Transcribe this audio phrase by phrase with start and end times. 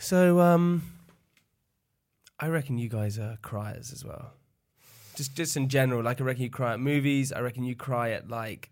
[0.00, 0.82] So, um,
[2.38, 4.32] I reckon you guys are criers as well.
[5.14, 7.32] Just, just in general, like I reckon you cry at movies.
[7.32, 8.70] I reckon you cry at like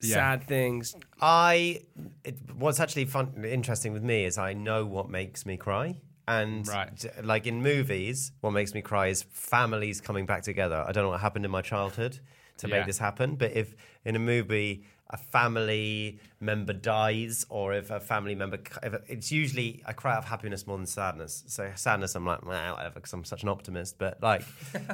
[0.00, 0.14] Yeah.
[0.14, 0.96] sad things.
[1.20, 1.82] I
[2.24, 6.00] it, what's actually fun interesting with me is I know what makes me cry.
[6.26, 6.96] And Right.
[6.98, 10.82] d- like in movies, what makes me cry is families coming back together.
[10.88, 12.20] I don't know what happened in my childhood
[12.58, 12.76] to Yeah.
[12.78, 13.74] make this happen, but if
[14.06, 19.82] in a movie a family member dies, or if a family member, if it's usually
[19.84, 21.44] I cry out of happiness more than sadness.
[21.48, 23.98] So sadness, I'm like, well, whatever, because I'm such an optimist.
[23.98, 24.42] But like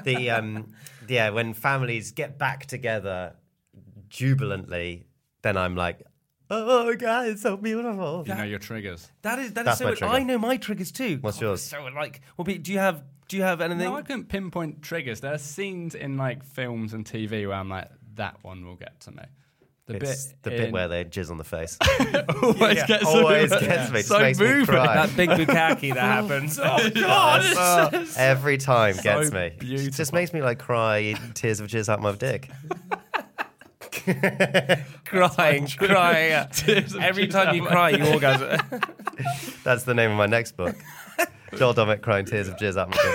[0.04, 0.72] the um,
[1.08, 3.34] yeah, when families get back together
[4.08, 5.06] jubilantly,
[5.42, 6.02] then I'm like,
[6.50, 8.24] oh God, it's so beautiful.
[8.26, 9.10] You know your triggers.
[9.22, 9.84] That is that is That's so.
[9.84, 10.12] my trigger.
[10.12, 11.18] I know my triggers too.
[11.20, 11.62] What's God, yours?
[11.62, 13.84] So like, well, be- do you have do you have anything?
[13.84, 15.20] No, I couldn't pinpoint triggers.
[15.20, 19.00] There are scenes in like films and TV where I'm like, that one will get
[19.00, 19.22] to me.
[19.86, 21.78] The It's bit the bit where they jizz on the face.
[22.42, 23.60] always Yeah, gets always me.
[23.60, 23.98] gets me.
[23.98, 25.06] Just So makes me cry.
[25.06, 26.58] that big bukkake that happens.
[26.60, 27.42] Oh God!
[27.56, 29.52] Oh, every time gets me.
[29.58, 29.86] beautiful.
[29.88, 32.50] It just makes me like cry tears of jizz out my dick.
[35.04, 36.48] crying, crying.
[37.00, 38.58] Every time you cry, you orgasm.
[39.64, 40.74] That's the name of my next book.
[41.56, 43.14] Joel Dommett crying tears of jizz out my dick.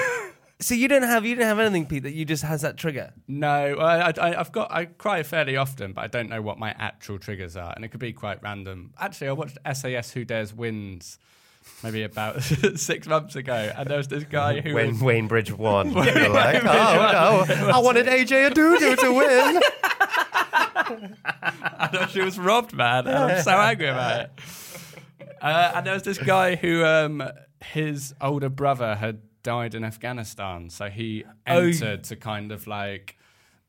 [0.61, 3.13] So you don't have you don't have anything, Pete, that you just has that trigger.
[3.27, 6.75] No, I, I, I've got I cry fairly often, but I don't know what my
[6.77, 8.93] actual triggers are, and it could be quite random.
[8.99, 11.17] Actually, I watched SAS Who Dares Wins
[11.83, 12.43] maybe about
[12.75, 15.91] six months ago, and there was this guy who When was, Wayne Bridge won.
[15.93, 19.61] You're like, oh no, I wanted AJ Odudu to win.
[21.43, 24.31] I know she was robbed, man, I'm so angry about it.
[25.41, 27.23] Uh, and there was this guy who um,
[27.63, 31.57] his older brother had died in Afghanistan, so he Oh.
[31.67, 33.17] entered to kind of like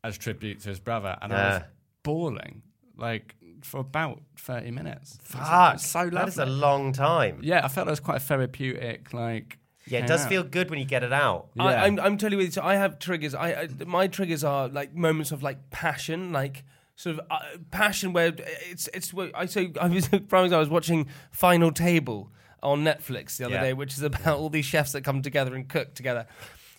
[0.05, 1.62] as tribute to his brother, and I was
[2.03, 2.62] bawling
[2.97, 5.19] like for about thirty minutes.
[5.22, 6.19] Fuck, so lovely.
[6.19, 7.38] that is a long time.
[7.43, 9.59] Yeah, I felt it was quite a therapeutic, like.
[9.87, 10.28] Yeah, it does out.
[10.28, 11.49] feel good when you get it out.
[11.56, 11.65] Yeah.
[11.65, 12.53] I, I'm I'm totally with you.
[12.53, 13.34] So I have triggers.
[13.34, 16.62] I, I my triggers are like moments of like passion, like
[16.94, 17.41] sort of uh,
[17.72, 18.32] passion where
[18.71, 19.12] it's it's.
[19.12, 22.31] what I say I was for example, I was watching Final Table
[22.62, 23.62] on Netflix the other Yeah.
[23.62, 26.27] day, which is about all these chefs that come together and cook together.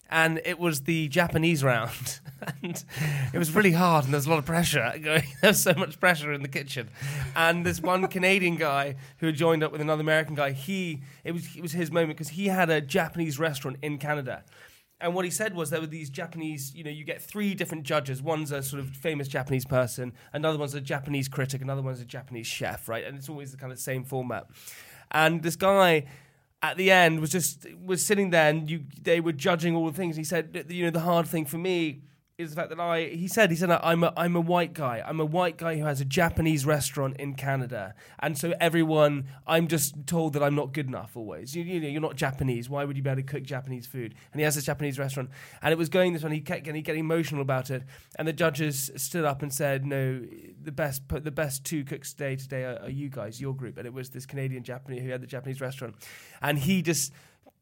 [0.10, 2.20] And it was the Japanese round,
[2.62, 2.84] and
[3.34, 5.24] it was really hard, and there's a lot of pressure going.
[5.42, 6.90] There was so much pressure in the kitchen,
[7.36, 10.52] and this one Canadian guy who had joined up with another American guy.
[10.52, 14.44] He it was it was his moment because he had a Japanese restaurant in Canada,
[15.02, 17.84] and what he said was there were these Japanese, you know, you get three different
[17.84, 18.22] judges.
[18.22, 22.06] One's a sort of famous Japanese person, another one's a Japanese critic, another one's a
[22.06, 23.04] Japanese chef, right?
[23.06, 24.46] And it's always the kind of same format.
[25.14, 26.06] And this guy
[26.62, 29.94] at the end was just was sitting there and you they were judging all the
[29.94, 30.16] things.
[30.16, 32.02] He said, you know, the hard thing for me
[32.40, 35.04] is the fact that I he said he said I'm a I'm a white guy.
[35.06, 37.94] I'm a white guy who has a Japanese restaurant in Canada.
[38.20, 41.56] And so everyone I'm just told that I'm not good enough always.
[41.56, 42.72] You, you know, you're not Japanese.
[42.72, 44.16] Why would you be able to cook Japanese food?
[44.32, 45.30] And he has this Japanese restaurant.
[45.62, 47.84] And it was going this one, he kept getting, getting emotional about it.
[48.18, 50.20] And the judges stood up and said, No,
[50.60, 53.78] the best the best two cooks today today are, are you guys, your group.
[53.78, 55.96] And it was this Canadian Japanese who had the Japanese restaurant.
[56.42, 57.14] And he just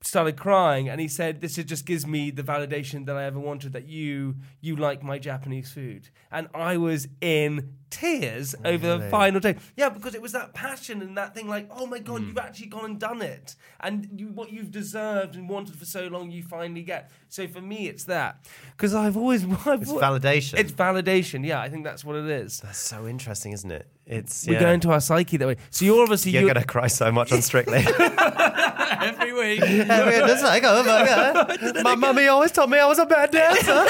[0.03, 3.73] started crying and he said this just gives me the validation that I ever wanted
[3.73, 6.09] that you you like my Japanese food.
[6.31, 9.57] And I was in tears over the final day.
[9.75, 12.29] Yeah because it was that passion and that thing like oh my god hmm.
[12.29, 13.55] you've actually gone and done it.
[13.79, 17.11] And you, what you've deserved and wanted for so long you finally get.
[17.29, 18.45] So for me it's that.
[18.71, 20.57] Because I've always I've, It's validation.
[20.57, 21.45] it's validation.
[21.45, 22.61] Yeah I think that's what it is.
[22.61, 23.87] That's so interesting, isn't it?
[24.11, 24.59] It's we yeah.
[24.59, 27.31] go into our psyche that way so you're obviously You're you gonna cry so much
[27.31, 27.77] on Strictly.
[29.01, 29.61] every week.
[29.63, 33.85] It's like, oh my god, my mummy always told me I was a bad dancer.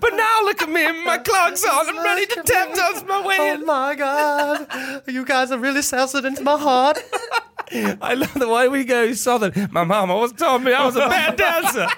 [0.00, 3.36] but now look at me my clogs on I'm ready to tap dance my way
[3.38, 6.98] Oh my god, you guys are really sensitive into my heart.
[7.70, 9.68] I love the way we go southern.
[9.72, 11.88] My mom always told me I was a bad dancer.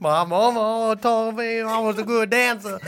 [0.00, 2.80] My mama told me I was a good dancer.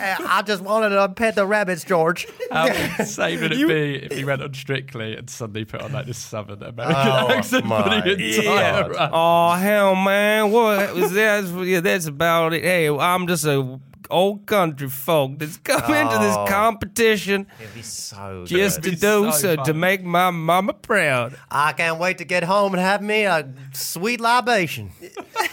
[0.00, 2.26] And I just wanted to pet the rabbits, George.
[2.50, 2.66] How
[2.98, 6.18] insane would it be if he went on Strictly and suddenly put on like this
[6.18, 8.96] Southern American Oh, accent for my the entire God.
[8.96, 9.10] run?
[9.12, 10.50] Oh hell, man!
[10.50, 11.44] What was that?
[11.66, 12.62] Yeah, that's about it.
[12.64, 13.78] Hey, I'm just a
[14.10, 16.46] old country folk that's come into this Oh.
[16.48, 18.94] competition It'd be so just good.
[18.94, 21.34] to do so so to make my mama proud.
[21.50, 24.90] I can't wait to get home and have me a sweet libation.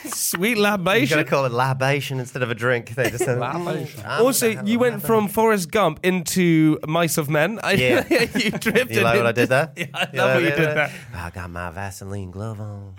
[0.05, 0.57] Sweet libation.
[0.57, 1.17] You're libation.
[1.17, 2.95] gonna call it libation instead of a drink.
[2.95, 4.01] They just said, Libation.
[4.01, 7.59] "Mm, Also, you went from Forrest Gump into Mice of Men.
[7.77, 8.03] Yeah.
[8.09, 8.91] you drifted.
[8.95, 9.71] You like what I did there?
[9.77, 10.91] Yeah, I You love like what you did there.
[11.15, 12.95] I got my Vaseline glove on.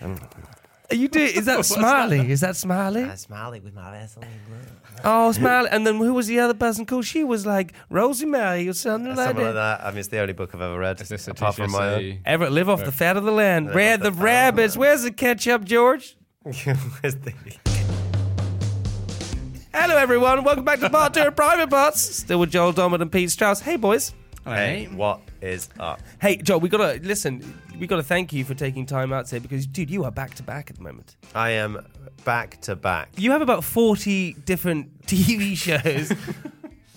[0.92, 1.20] Are you do?
[1.20, 2.30] Is that Smiley?
[2.30, 3.04] Is that Smiley?
[3.04, 5.00] I smiley with my Vaseline glove.
[5.04, 5.68] Oh, Smiley.
[5.72, 7.06] And then who was the other person called?
[7.06, 9.24] She was like Rosie Mary or something like that.
[9.28, 9.78] Something like that.
[9.80, 9.86] that.
[9.86, 11.00] I mean, it's the only book I've ever read.
[11.00, 12.00] Is this a apart from my own.
[12.00, 12.20] GCSE?
[12.26, 13.66] Everett, live off the fat of the land.
[13.68, 14.74] Live Red off the, the fat of the rabbits.
[14.76, 14.80] land.
[14.80, 16.16] Where's the ketchup, George?
[16.42, 16.56] Where's
[17.16, 17.32] the-
[19.74, 20.44] Hello, everyone.
[20.44, 22.02] Welcome back to Part 2 of Private Parts.
[22.02, 23.60] Still with Joel Dommett and Pete Strauss.
[23.60, 24.12] Hey, boys.
[24.44, 26.00] Hey, what is up?
[26.20, 27.60] Hey, Joe, we gotta listen.
[27.78, 30.42] We gotta thank you for taking time out today because, dude, you are back to
[30.42, 31.16] back at the moment.
[31.34, 31.84] I am
[32.24, 33.08] back to back.
[33.16, 36.12] You have about forty different TV shows.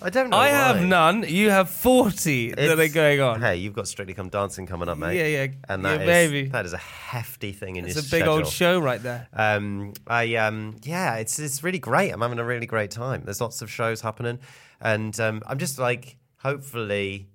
[0.02, 0.36] I don't know.
[0.36, 1.24] I have none.
[1.26, 3.40] You have forty that are going on.
[3.40, 5.16] Hey, you've got Strictly Come Dancing coming up, mate.
[5.16, 5.52] Yeah, yeah.
[5.68, 6.48] And Yeah, that is baby.
[6.50, 8.34] that is a hefty thing in It's your It's a big schedule.
[8.34, 9.26] old show right there.
[9.32, 12.10] Um, I um, yeah, it's it's really great.
[12.10, 13.22] I'm having a really great time.
[13.24, 14.38] There's lots of shows happening,
[14.80, 17.28] and um, I'm just like, hopefully,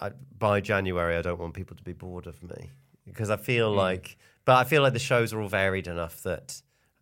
[0.00, 2.70] I, by January, I don't want people to be bored of me
[3.06, 3.76] because I feel mm.
[3.76, 6.60] like, but I feel like the shows are all varied enough that.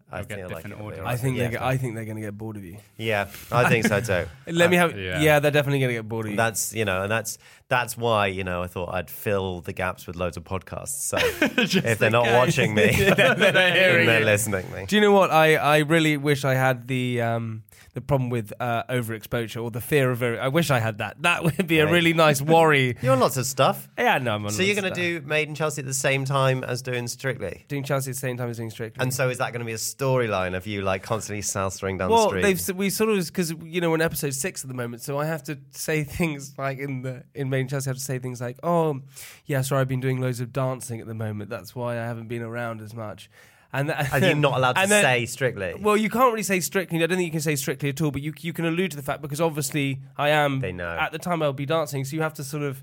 [0.09, 1.05] I You'll get feel like different audience.
[1.05, 1.63] I think yeah, they're.
[1.65, 2.77] I think they're going to get bored of you.
[2.97, 4.29] yeah, I think so too.
[4.53, 4.97] Let me have.
[4.97, 5.21] Yeah.
[5.21, 5.41] yeah.
[5.41, 6.37] they're definitely going to get bored of you.
[6.37, 7.39] That's you know, and that's
[7.69, 11.01] that's why you know I thought I'd fill the gaps with loads of podcasts.
[11.09, 14.25] So if they're not watching me, then they're it.
[14.25, 14.87] listening me.
[14.87, 15.31] Do you know what?
[15.31, 17.65] I, I really wish I had the um,
[17.95, 20.23] the problem with uh, overexposure or the fear of.
[20.23, 21.23] Over- I wish I had that.
[21.23, 22.97] That would be a really nice worry.
[23.03, 23.89] You're on lots of stuff.
[23.99, 24.35] yeah, no.
[24.35, 26.83] I'm on So you're going to do Made in Chelsea at the same time as
[26.83, 27.65] doing Strictly.
[27.69, 29.03] doing Chelsea at the same time as doing Strictly.
[29.03, 32.11] And so is that going to be a storyline of you like constantly soustering down
[32.11, 32.43] well, the street?
[32.43, 35.19] they've we sort of because you know we're in episode six at the moment, so
[35.19, 38.19] I have to say things like in the in Main Chelsea, I have to say
[38.19, 39.01] things like, "Oh,
[39.47, 41.49] yeah, sorry, I've been doing loads of dancing at the moment.
[41.51, 43.31] That's why I haven't been around as much."
[43.73, 45.75] And, th- and you're not allowed to then- say Strictly.
[45.81, 47.03] Well, you can't really say strictly.
[47.03, 48.97] I don't think you can say strictly at all, but you you can allude to
[48.97, 50.61] the fact because obviously I am.
[50.61, 50.89] They know.
[50.99, 52.83] at the time I'll be dancing, so you have to sort of.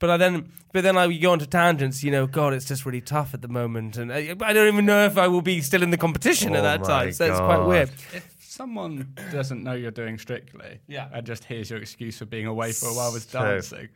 [0.00, 2.04] But I then, but then I go on to tangents.
[2.04, 4.86] You know, God, it's just really tough at the moment, and I, I don't even
[4.86, 7.10] know if I will be still in the competition at Oh that time.
[7.12, 7.88] So it's quite weird.
[8.14, 11.08] If someone doesn't know you're doing Strictly, Yeah.
[11.12, 13.88] and just hears your excuse for being away for a while with So- dancing,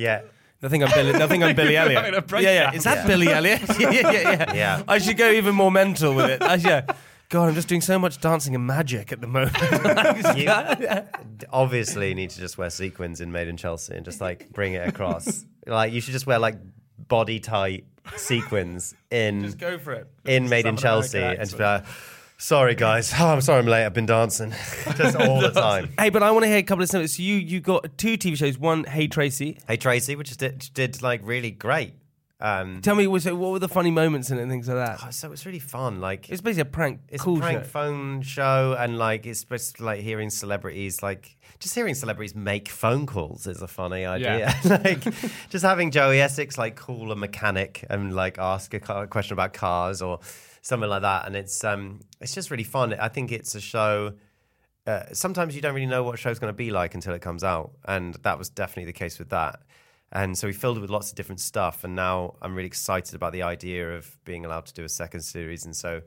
[0.00, 0.22] yeah.
[0.68, 1.12] Think I'm Billy.
[1.26, 2.24] Think I'm Billy Elliot.
[2.32, 2.72] Yeah, yeah.
[2.74, 3.06] Is that Yeah.
[3.06, 3.62] Billy Elliot?
[3.78, 4.82] yeah, yeah, yeah, Yeah.
[4.86, 6.42] I should go even more mental with it.
[6.42, 6.82] I, yeah.
[7.30, 9.56] God, I'm just doing so much dancing and magic at the moment.
[10.36, 10.50] You
[11.52, 14.86] obviously need to just wear sequins in Made in Chelsea and just like bring it
[14.86, 15.44] across.
[15.66, 16.56] like you should just wear like
[17.08, 17.84] body tight
[18.16, 20.08] sequins in just go for it.
[20.24, 21.84] in Made in Chelsea and just be like,
[22.40, 23.84] sorry guys, oh, I'm sorry I'm late.
[23.84, 24.50] I've been dancing
[24.96, 25.90] just all the time.
[25.98, 27.16] Hey, but I want to hear a couple of snippets.
[27.16, 28.58] So you you got two TV shows.
[28.58, 29.58] One, Hey Tracy.
[29.68, 31.94] Hey Tracy, which did, did like really great.
[32.42, 34.78] Um, Tell me, was it, what were the funny moments in it and things like
[34.78, 35.00] that?
[35.04, 36.00] oh, so it's really fun.
[36.00, 37.00] Like It's basically a prank.
[37.10, 37.68] it's cool a prank show.
[37.68, 42.70] phone show, and like it's supposed to like hearing celebrities like just hearing celebrities make
[42.70, 44.54] phone calls is a funny idea.
[44.64, 45.04] like
[45.50, 49.52] just having Joey Essex like call a mechanic and like ask a car- question about
[49.52, 50.20] cars or
[50.62, 52.94] something like that, and it's um it's just really fun.
[52.94, 54.14] I think it's a show.
[54.86, 57.22] Uh, sometimes you don't really know what a show's going to be like until it
[57.22, 59.60] comes out, and that was definitely the case with that.
[60.12, 63.14] And so we filled it with lots of different stuff, and now I'm really excited
[63.14, 66.02] about the idea of being allowed to do a second series, and so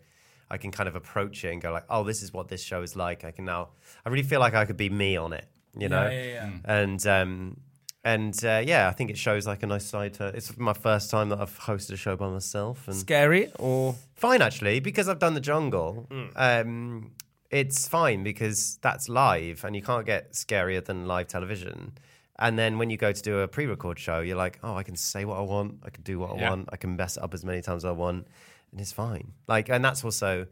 [0.49, 2.81] I can kind of approach it and go like, "Oh, this is what this show
[2.81, 3.69] is like." I can now,
[4.05, 6.49] I really feel like I could be me on it, you know, yeah, yeah.
[6.65, 7.57] and um,
[8.03, 10.27] and uh, yeah, I think it shows like a nice side to.
[10.27, 14.41] It's my first time that I've hosted a show by myself, and Scary or fine
[14.41, 16.07] actually because I've done the jungle.
[16.11, 16.25] Hmm.
[16.35, 17.11] Um,
[17.49, 21.93] it's fine because that's live, and you can't get scarier than live television.
[22.39, 24.95] And then when you go to do a pre-record show, you're like, oh, I can
[24.95, 26.49] say what I want, I can do what I Yeah.
[26.49, 28.25] want, I can mess it up as many times as I want,
[28.71, 29.33] and it's fine.
[29.47, 30.47] Like, and that's also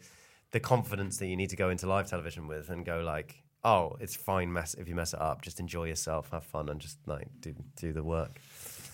[0.52, 3.98] the confidence that you need to go into live television with, and go like, oh,
[4.00, 5.42] it's fine mess if you mess it up.
[5.42, 8.40] Just enjoy yourself, have fun, and just like do do the work.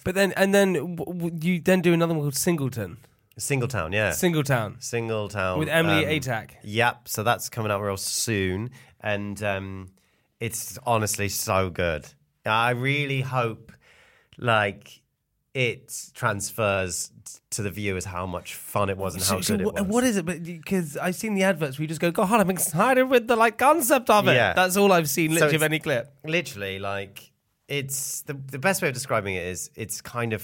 [0.03, 2.97] but then and then w- w- you then do another one called Singleton,
[3.39, 6.51] Singletown, yeah, Singletown Singletown with Emily um, Atack.
[6.63, 7.07] Yep.
[7.07, 8.71] So that's coming out real soon,
[9.01, 9.89] and um,
[10.39, 12.05] it's honestly so good.
[12.45, 13.73] I really hope,
[14.37, 15.01] like,
[15.57, 17.11] it transfers
[17.49, 19.83] to the viewers how much fun it was and how So- so good it was.
[19.95, 20.25] What is it?
[20.25, 23.57] Because I've seen the adverts where you just go, God, I'm excited with the like
[23.57, 24.35] concept of it.
[24.35, 24.53] Yeah.
[24.53, 26.13] That's all I've seen, So literally, of any clip.
[26.23, 27.31] Literally, like,
[27.67, 30.41] it's the the best way of describing it is it's kind of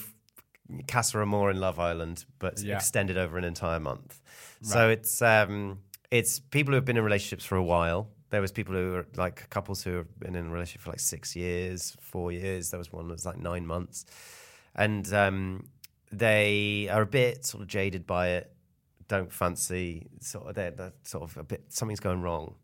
[0.87, 2.75] Casa Amor in Love Island, but Yeah.
[2.77, 4.19] extended over an entire month.
[4.61, 5.79] So it's um,
[6.09, 8.09] it's people who have been in relationships for a while.
[8.31, 10.99] There was people who were like couples who have been in a relationship for like
[11.01, 12.71] six years, four years.
[12.71, 14.05] There was one that was like nine months,
[14.75, 15.67] and um,
[16.11, 18.51] they are a bit sort of jaded by it.
[19.07, 22.55] Don't fancy sort of they're, they're sort of a bit something's going wrong,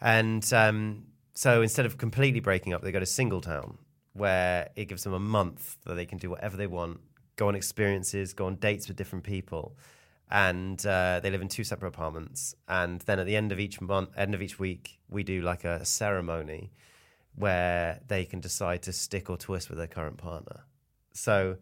[0.00, 1.04] and um,
[1.34, 3.76] so instead of completely breaking up, they go to Singletown,
[4.14, 7.00] where it gives them a month that they can do whatever they want,
[7.36, 9.76] go on experiences, go on dates with different people,
[10.30, 12.54] and uh, they live in two separate apartments.
[12.68, 15.64] And then at the end of each month, end of each week, we do like
[15.64, 16.72] a ceremony
[17.34, 20.62] where they can decide to stick or twist with their current partner.
[21.14, 21.56] So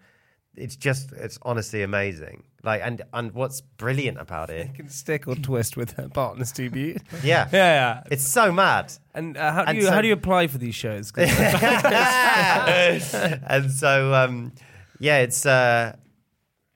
[0.57, 2.45] it's just it's honestly amazing.
[2.65, 6.65] Like and and what's brilliant about it, can stick or twist with her partners, do
[6.65, 6.99] you?
[7.23, 8.03] yeah, yeah, yeah.
[8.11, 8.93] it's so mad.
[9.15, 11.13] And uh, how do And you so- how do you apply for these shows?
[11.17, 11.31] and
[13.71, 14.53] so um,
[14.99, 15.97] yeah, it's uh,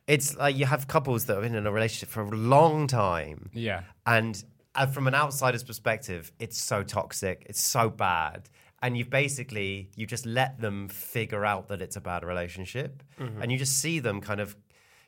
[0.06, 3.50] it's like you have couples that have been in a relationship for a long time,
[3.52, 3.82] Yeah.
[4.06, 4.42] and
[4.74, 8.48] uh, from an outsider's perspective, it's so toxic, it's so bad,
[8.86, 13.42] and you've basically you just let them figure out that it's a bad relationship, mm-hmm.
[13.42, 14.56] and you just see them kind of,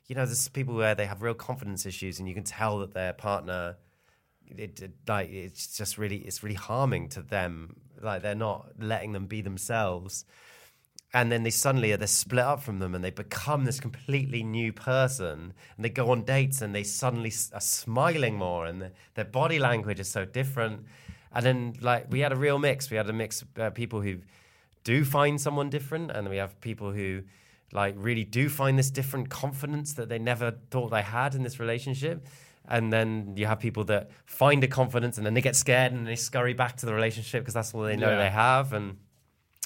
[0.09, 2.93] you know, there's people where they have real confidence issues, and you can tell that
[2.93, 3.77] their partner
[4.57, 7.77] it, it like it's just really it's really harming to them.
[8.03, 10.25] Like they're not letting them be themselves.
[11.15, 14.43] And then they suddenly are they're split up from them and they become this completely
[14.43, 18.93] new person and they go on dates and they suddenly are smiling more and the,
[19.15, 20.85] their body language is so different
[21.35, 24.01] and then like we had a real mix we had a mix of uh, people
[24.01, 24.19] who
[24.85, 27.23] do find someone different and we have people who
[27.73, 31.61] like really do find this different confidence that they never thought they had in this
[31.61, 32.27] relationship
[32.67, 36.07] and then you have people that find a confidence and then they get scared and
[36.07, 38.19] they scurry back to the relationship because that's all they know Yeah.
[38.19, 38.97] they have and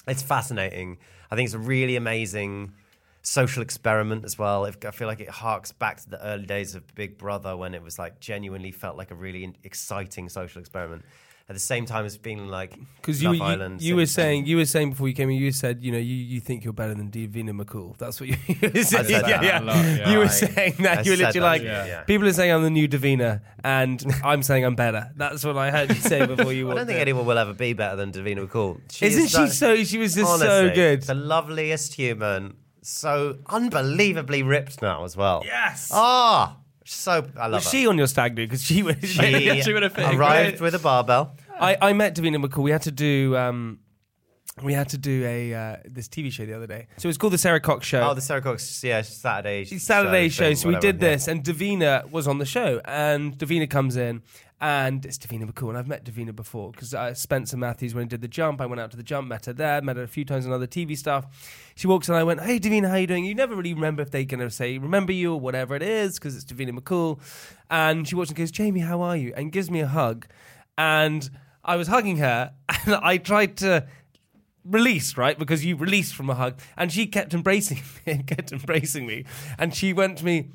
[0.07, 0.97] it's fascinating.
[1.31, 2.73] I think it's a really amazing
[3.21, 4.65] social experiment as well.
[4.65, 7.81] I feel like it harks back to the early days of Big Brother when it
[7.81, 11.03] was like genuinely felt like a really exciting social experiment.
[11.49, 14.65] At the same time as being like Because you, you, you were saying you were
[14.65, 17.11] saying before you came in, you said you know you, you think you're better than
[17.11, 17.97] Davina McCool.
[17.97, 18.85] That's what you, you were saying.
[18.85, 19.59] said yeah, that yeah.
[19.59, 20.09] lot, yeah.
[20.09, 22.49] You were I- saying I that you were literally that, like yeah, people are saying
[22.49, 25.11] I'm the new Davina, and I'm saying I'm better.
[25.17, 26.71] That's what I heard you say before you.
[26.71, 27.01] I don't think in.
[27.01, 28.79] anyone will ever be better than Davina McCall.
[28.89, 29.83] She Isn't is she so?
[29.83, 31.01] She was just so good.
[31.01, 32.55] The loveliest human.
[32.83, 35.41] So unbelievably ripped now as well.
[35.45, 35.89] Yes.
[35.93, 37.69] Ah, so I love Was her.
[37.71, 38.45] she on your stag do?
[38.45, 38.95] Because she was.
[39.01, 40.61] She, She would have arrived great.
[40.61, 41.35] with a barbell.
[41.59, 42.63] I, I met Davina McCall.
[42.63, 43.79] We had to do um,
[44.61, 46.87] we had to do a uh, this TV show the other day.
[46.97, 48.07] So it was called the Sara Cox Show.
[48.07, 49.65] Oh, the Sara Cox, yeah, Saturday.
[49.65, 51.09] Saturday show, thing, so we whatever, did yeah.
[51.09, 54.21] this, and Davina was on the show, and Davina comes in,
[54.63, 58.07] and it's Davina McCool, and I've met Davina before because uh, Spencer Matthews when he
[58.07, 60.07] did the jump, I went out to the jump, met her there, met her a
[60.07, 61.25] few times on other TV stuff.
[61.75, 64.11] She walks in, I went, "Hey, Davina, how you doing?" You never really remember if
[64.11, 67.19] they're gonna say "remember you" or whatever it is because it's Davina McCool,
[67.69, 70.27] and she walks and goes, "Jamie, how are you?" and gives me a hug,
[70.77, 71.29] and
[71.65, 72.53] I was hugging her,
[72.85, 73.85] and I tried to
[74.63, 75.37] release, right?
[75.37, 79.25] Because you release from a hug, and she kept embracing me, and kept embracing me,
[79.59, 80.51] and she went to me.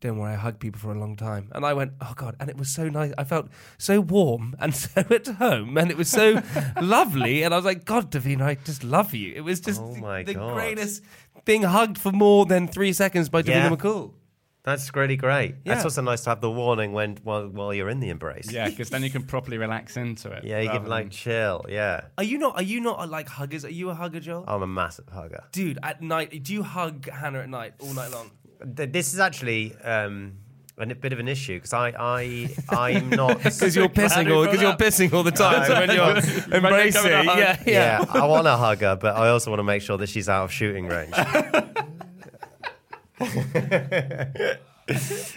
[0.00, 2.48] Don't worry, I hug people for a long time, and I went, oh god, and
[2.48, 3.12] it was so nice.
[3.18, 6.40] I felt so warm and so at home, and it was so
[6.80, 9.34] lovely, and I was like, God, Davina, I just love you.
[9.34, 10.54] It was just Oh my the God.
[10.54, 11.02] greatest
[11.44, 13.70] being hugged for more than three seconds by Davina Yeah.
[13.70, 14.14] McCool.
[14.62, 15.54] That's really great.
[15.64, 15.72] Yeah.
[15.74, 18.52] That's also nice to have the warning when while, while you're in the embrace.
[18.52, 20.44] Yeah, because then you can properly relax into it.
[20.44, 21.64] Yeah, you rather can like than- chill.
[21.68, 22.02] Yeah.
[22.18, 22.56] Are you not?
[22.56, 23.64] Are you not like huggers?
[23.64, 24.44] Are you a hugger, Joel?
[24.46, 25.44] I'm a massive hugger.
[25.52, 28.30] Dude, at night, do you hug Hannah at night all night long?
[28.76, 30.34] Th- This is actually um,
[30.78, 33.38] a n- bit of an issue because I, I, I'm not.
[33.42, 35.64] Because you're pissing all because you're pissing all the time.
[35.66, 37.38] so when you're embracing, coming to hug.
[37.38, 38.00] yeah, yeah.
[38.00, 40.28] yeah, I want to hug her, but I also want to make sure that she's
[40.28, 41.14] out of shooting range.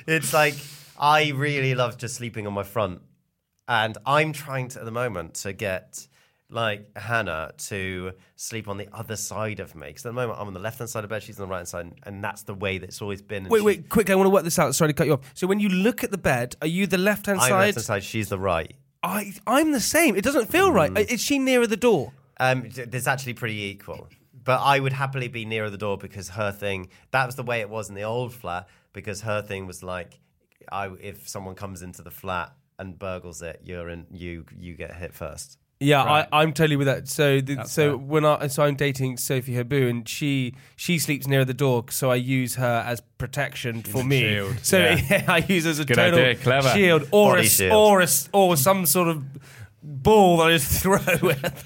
[0.07, 0.55] it's like
[0.99, 3.01] I really love just sleeping on my front,
[3.67, 6.07] and I'm trying to at the moment to get
[6.53, 10.47] like Hannah to sleep on the other side of me because at the moment I'm
[10.47, 12.43] on the left hand side of bed, she's on the right hand side, and that's
[12.43, 13.43] the way that it's always been.
[13.43, 14.09] and Wait, wait, quick!
[14.09, 14.73] I want to work this out.
[14.75, 15.31] Sorry to cut you off.
[15.33, 17.65] So when you look at the bed, are you the left hand I'm side?
[17.65, 18.73] left hand side, she's the right.
[19.03, 20.15] I, I'm the same.
[20.15, 20.97] It doesn't feel right.
[20.97, 22.13] Is she nearer the door?
[22.39, 24.07] Um, there's actually pretty equal.
[24.45, 27.61] But I would happily be nearer the door because her thing, that was the way
[27.61, 30.19] it was in the old flat, because her thing was like,
[30.71, 34.95] I, if someone comes into the flat and burgles it, you're in, you, you get
[34.95, 35.57] hit first.
[35.83, 36.27] Yeah, Right.
[36.31, 37.07] I, I'm totally with that.
[37.07, 37.97] So, the, That's so fair.
[37.97, 42.09] when I so I'm dating Sophie Habboo, and she she sleeps near the door, so
[42.11, 44.19] I use her as protection for me.
[44.21, 44.77] shield, So
[45.09, 45.25] yeah.
[45.27, 46.69] I use her as a Good total idea, clever.
[46.69, 47.73] shield, or a, Body shield.
[47.73, 49.23] or a s- or some sort of
[49.81, 51.03] ball that I just throw at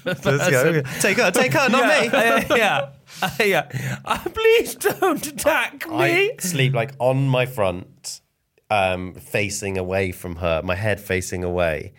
[0.04, 0.84] the person.
[1.00, 2.10] Take her, take her, not me.
[2.12, 2.88] yeah, yeah,
[3.22, 3.98] Uh, yeah.
[4.04, 5.94] Uh, please don't attack me.
[5.96, 8.20] I sleep like on my front,
[8.70, 11.92] um, facing away from her, my head facing away.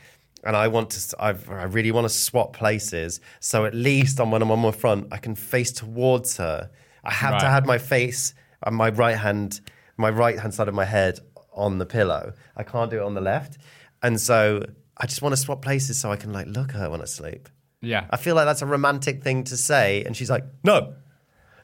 [0.43, 1.15] And I want to.
[1.19, 3.19] I've, I really want to swap places.
[3.39, 6.69] So at least on when I'm on my front, I can face towards her.
[7.03, 9.61] I have to have my face on my right hand,
[9.97, 11.19] my right hand side of my head
[11.53, 12.33] on the pillow.
[12.55, 13.57] I can't do it on the left,
[14.01, 14.63] and so
[14.97, 17.05] I just want to swap places so I can like look at her when I
[17.05, 17.49] sleep.
[17.81, 18.07] Yeah.
[18.09, 20.93] I feel like that's a romantic thing to say, and she's like, "No,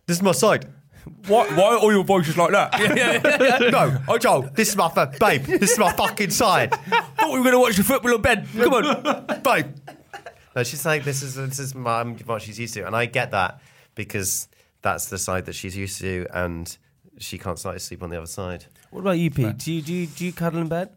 [0.06, 0.66] this is my side."
[1.28, 3.70] Why, why are all your voices like that?
[3.72, 5.44] no, oh, Joel, this is my babe.
[5.44, 6.74] This is my fucking side,
[7.26, 8.48] thought we were going to watch the football in bed.
[8.56, 9.42] Come on.
[9.44, 9.66] bye.
[10.56, 13.32] No, she's like, this is this is my, what she's used to, and I get
[13.32, 13.60] that
[13.94, 14.48] because
[14.82, 16.78] that's the side that she's used to, and
[17.18, 18.66] she can't start to sleep on the other side.
[18.90, 19.58] What about you, Pete?
[19.58, 20.92] Do you, do you, do you cuddle in bed?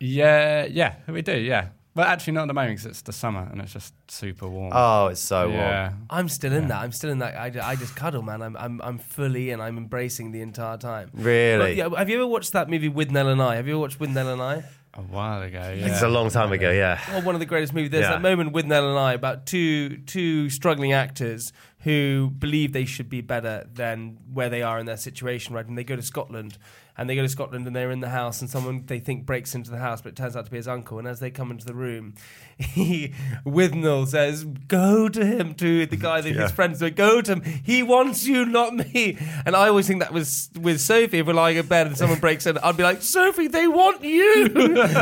[0.00, 1.68] Yeah, yeah, we do, yeah.
[1.94, 4.72] But actually, not at the moment because it's the summer and it's just super warm.
[4.74, 5.90] Oh, it's so yeah.
[5.90, 6.06] warm.
[6.10, 6.82] I'm still in that.
[6.82, 7.36] I'm still in that.
[7.36, 8.42] I, I just cuddle, man.
[8.42, 11.10] I'm, I'm, I'm fully and I'm embracing the entire time.
[11.14, 11.58] Really?
[11.58, 13.56] But, yeah, have you ever watched that movie Withnail and I?
[13.56, 14.64] Have you ever watched Withnail and I?
[14.96, 15.86] A while ago, yeah.
[15.88, 17.00] It's a long time ago, yeah.
[17.12, 17.90] Oh, one of the greatest movies.
[17.90, 18.10] There's Yeah.
[18.12, 21.52] that moment Withnail and I about two two struggling actors
[21.84, 25.66] who believe they should be better than where they are in their situation, right?
[25.66, 26.58] And they go to Scotland,
[26.96, 29.54] and they go to Scotland, and they're in the house, and someone they think breaks
[29.54, 30.98] into the house, but it turns out to be his uncle.
[30.98, 32.14] And as they come into the room,
[32.58, 33.12] he
[33.44, 37.42] Withnail says, "Go to him." To the guy that his friends say, "Go to him.
[37.42, 41.18] He wants you, not me." And I always think that was with Sophie.
[41.18, 44.02] If we're lying in bed and someone breaks in, I'd be like, "Sophie, they want
[44.04, 44.48] you,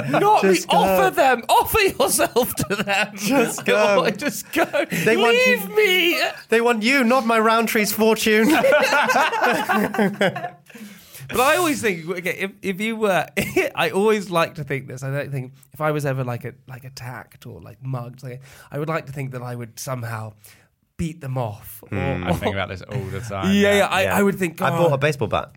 [0.09, 0.59] not me.
[0.71, 1.43] Offer them.
[1.49, 3.13] Offer yourself to them.
[3.17, 4.09] Just go.
[4.11, 4.65] Just go.
[5.05, 6.21] They want you- me.
[6.49, 8.49] They want you, not my Rowntree's fortune.
[11.33, 13.27] But I always think, okay, if, if you were,
[13.75, 15.03] I always like to think this.
[15.03, 18.43] I don't think if I was ever like a, like attacked or like mugged, like,
[18.71, 20.35] I would like to think that I would somehow
[20.97, 21.83] beat them off.
[21.83, 23.55] Or, hmm, I think about this all the time.
[23.55, 24.19] yeah, yeah, I, Yeah.
[24.19, 24.61] I would think.
[24.61, 25.53] I oh, bought a baseball bat.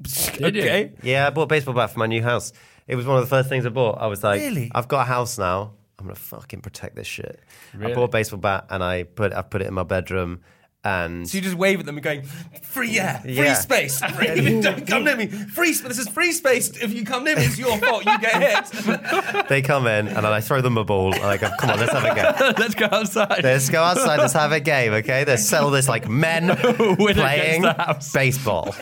[0.00, 0.62] Did you?
[0.62, 0.92] okay.
[1.02, 2.52] Yeah, I bought a baseball bat for my new house.
[2.86, 4.00] It was one of the first things I bought.
[4.00, 4.70] I was like, Really?
[4.74, 5.74] I've got a house now.
[6.00, 7.38] I'm gonna fucking protect this shit.
[7.80, 10.40] I bought a baseball bat and I put I put it in my bedroom
[10.82, 12.22] and So you just wave at them and going,
[12.62, 13.52] free air, free Yeah.
[13.52, 15.74] space, free, don't come near me, free.
[15.76, 16.70] sp- This is free space.
[16.70, 18.06] If you come near me, it's your fault.
[18.06, 18.40] You get
[18.72, 19.46] hit.
[19.50, 21.80] they come in and then I throw them a ball and I go, come on,
[21.80, 22.54] let's have a game.
[22.58, 23.44] Let's go outside.
[23.44, 25.26] Let's go outside, let's have a game, okay?
[25.26, 28.12] Let's settle this like men playing against the house.
[28.14, 28.72] baseball.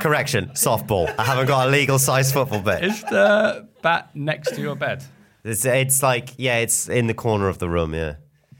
[0.00, 1.12] Correction, softball.
[1.18, 2.84] I haven't got a legal size football bit.
[2.84, 5.04] Is the bat next to your bed?
[5.44, 8.16] It's, it's like, yeah, it's in the corner of the room, yeah.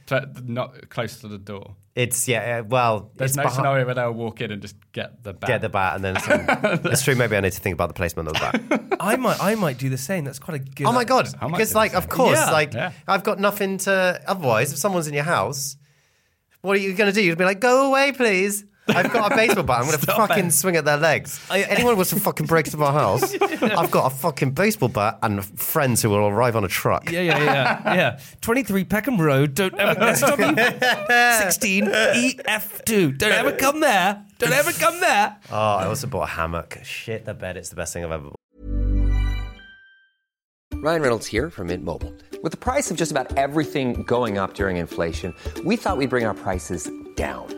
[0.07, 1.77] So, Not close to the door.
[1.95, 4.77] It's, yeah, uh, well, There's it's no behi- scenario where they'll walk in and just
[4.93, 5.49] get the bat.
[5.49, 6.41] Get the bat and then some.
[6.93, 8.39] it's true, maybe I need to think about the placement of the
[8.79, 8.97] bat.
[9.01, 10.23] I might, I might do the same.
[10.25, 10.87] That's quite a good.
[10.87, 11.29] Oh my god!
[11.41, 12.53] I Because like, of course, Yeah.
[12.53, 12.93] like Yeah.
[13.09, 14.21] I've got nothing to.
[14.29, 15.77] Otherwise, if someone's in your house,
[16.61, 17.21] what are you going to do?
[17.21, 19.81] You'd be like, "Go away, please." I've got a baseball bat.
[19.81, 21.41] I'm going to fucking swing at their legs.
[21.51, 23.35] Anyone wants to fucking break into my house?
[23.43, 27.11] I've got a fucking baseball bat and friends who will arrive on a truck.
[27.11, 28.21] Yeah, yeah, yeah, yeah.
[28.41, 29.55] Twenty-three Peckham Road.
[29.55, 30.15] Don't ever.
[30.15, 33.13] SW sixteen EF two.
[33.13, 34.25] Don't ever come there.
[34.39, 35.37] Don't ever come there.
[35.51, 36.79] Oh, I also bought a hammock.
[36.85, 37.57] Shit, the bed.
[37.57, 38.35] It's the best thing I've ever bought.
[40.81, 42.15] Ryan Reynolds here from Mint Mobile.
[42.41, 46.25] With the price of just about everything going up during inflation, we thought we'd bring
[46.25, 47.58] our prices down.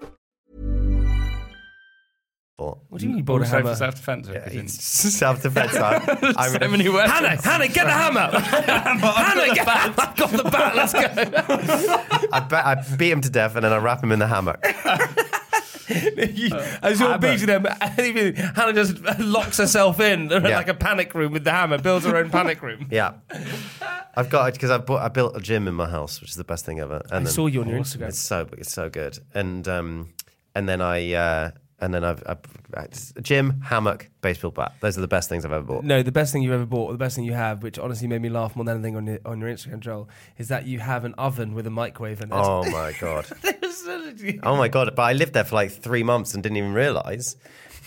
[2.89, 3.69] What do you mean you bought a Also hammer?
[3.71, 4.27] for self-defense.
[4.27, 5.75] because in- Self defense.
[5.75, 7.11] I'm so many weapons.
[7.13, 8.27] Hannah, Hannah, get the hammer.
[8.39, 9.95] Hannah, get the hammer.
[9.97, 10.75] I've got the bat.
[10.75, 12.27] Let's go.
[12.31, 14.59] I, be- I beat him to death and then I wrap him in the hammock.
[15.91, 17.65] As you're beating them,
[18.55, 20.39] Hannah just locks herself in Yeah.
[20.39, 22.87] like a panic room with the hammer, builds her own panic room.
[22.89, 23.15] Yeah,
[24.15, 26.35] I've got it because I bought I built a gym in my house, which is
[26.37, 27.01] the best thing ever.
[27.05, 28.07] And I then- saw you on your Instagram.
[28.09, 29.19] It's so it's so good.
[29.33, 30.13] And um,
[30.55, 34.73] and then I uh, and then I've, I've gym, hammock, baseball bat.
[34.81, 35.83] Those are the best things I've ever bought.
[35.83, 38.07] No, the best thing you've ever bought, or the best thing you have, which honestly
[38.07, 40.79] made me laugh more than anything on your, on your Instagram, Joel, is that you
[40.79, 42.35] have an oven with a microwave in it.
[42.35, 43.25] Oh my god.
[44.43, 44.95] oh my god.
[44.95, 47.35] But I lived there for like three months and didn't even realize.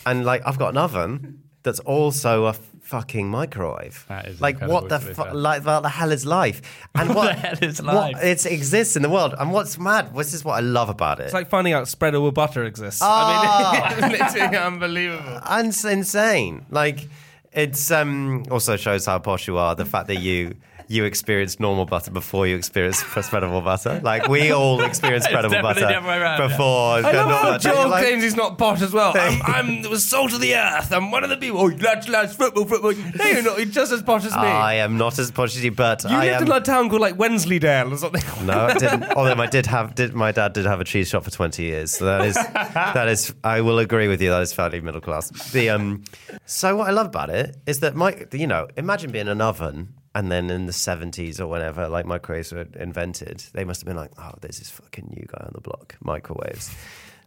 [0.05, 4.05] And like I've got an oven that's also a fucking microwave.
[4.09, 6.61] That is like what the fu- like what the hell is life?
[6.95, 8.23] And what the hell is what- life?
[8.23, 9.35] it exists in the world.
[9.39, 10.15] And what's mad?
[10.15, 11.25] This is what I love about it.
[11.25, 13.01] It's like finding out spread over butter exists.
[13.03, 13.95] Ah.
[13.97, 15.41] I mean, literally unbelievable.
[15.49, 16.67] and it's insane.
[16.71, 17.09] Like
[17.53, 19.75] it's um also shows how posh you are.
[19.75, 20.57] The fact that you
[20.89, 24.01] you experienced normal butter before you experienced spreadable butter.
[24.03, 26.49] Like we all experienced spreadable definitely butter the other yeah.
[26.49, 26.67] before.
[26.67, 27.69] I love normal how butter.
[27.69, 29.13] Joel You're like- claims he's not posh as well.
[29.17, 30.93] I'm, I'm the salt of the earth.
[30.93, 31.61] I'm one of the people.
[31.61, 32.93] Oh, lads, lads, football, football.
[32.93, 33.57] No, you're not.
[33.59, 34.39] You're just as posh as me.
[34.39, 36.47] I am not as posh as you, but you I lived am.
[36.47, 38.47] in a town called like Wensleydale or something.
[38.47, 39.05] No, I didn't.
[39.17, 41.93] Although I did have, did my dad did have a cheese shop for twenty years,
[41.93, 43.35] so that is that is.
[43.43, 44.31] I will agree with you.
[44.31, 45.31] That is fairly middle class.
[45.53, 46.05] The um.
[46.47, 49.95] So what I love about it is that my, you know, imagine being an oven,
[50.15, 53.97] and then in the seventies or whenever, like microwaves were invented, they must have been
[53.97, 56.75] like, oh, there's this fucking new guy on the block, microwaves.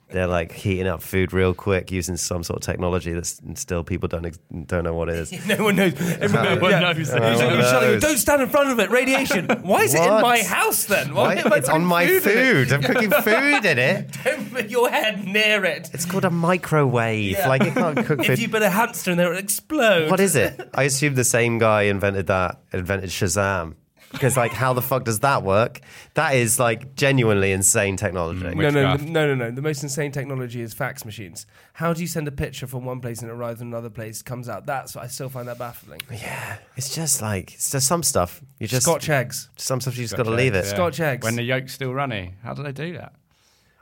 [0.09, 4.07] They're like heating up food real quick using some sort of technology that's still people
[4.07, 5.47] don't ex- don't know what it is.
[5.47, 5.93] no one knows.
[6.21, 6.79] Everyone one yeah.
[6.79, 6.95] knows.
[6.97, 8.01] He's- No he's one shouting, knows.
[8.01, 8.89] Don't stand in front of it.
[8.89, 9.47] Radiation.
[9.63, 10.21] Why is it in What?
[10.21, 11.13] my house then?
[11.13, 11.41] Why Why?
[11.41, 12.23] am I It's on putting my in it?
[12.23, 12.71] food.
[12.71, 14.17] I'm cooking food in it.
[14.23, 15.89] Don't put your head near it.
[15.93, 17.31] It's called a microwave.
[17.31, 17.49] Yeah.
[17.49, 18.39] Like it can't cook If food.
[18.39, 20.09] you put a hamster in there, it'll explode.
[20.09, 20.69] What is it?
[20.73, 23.75] I assume the same guy invented that, invented Shazam.
[24.11, 25.81] Because, like, how the fuck does that work?
[26.13, 28.39] That is, like, genuinely insane technology.
[28.41, 29.51] Mm, No, no, no, no, no, no.
[29.51, 31.45] The most insane technology is fax machines.
[31.73, 34.21] How do you send a picture from one place and it arrives in another place,
[34.21, 34.65] comes out?
[34.65, 35.99] That's I still find that baffling.
[36.09, 36.57] yeah.
[36.77, 38.41] It's just like, it's just some stuff.
[38.59, 39.49] You just, Scotch eggs.
[39.57, 40.63] some stuff you just got to leave it.
[40.65, 40.71] yeah.
[40.73, 41.25] Scotch eggs.
[41.25, 42.35] When the yolk's still runny.
[42.43, 43.13] How do they do that?